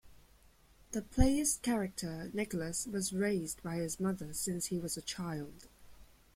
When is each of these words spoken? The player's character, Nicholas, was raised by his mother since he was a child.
The 0.93 1.03
player's 1.03 1.57
character, 1.57 2.31
Nicholas, 2.33 2.87
was 2.87 3.13
raised 3.13 3.61
by 3.61 3.75
his 3.75 3.99
mother 3.99 4.33
since 4.33 4.65
he 4.65 4.79
was 4.79 4.97
a 4.97 5.01
child. 5.03 5.67